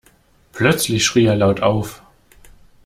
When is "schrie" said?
1.05-1.25